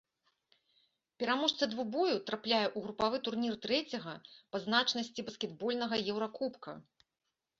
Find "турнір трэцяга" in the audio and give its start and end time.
3.27-4.15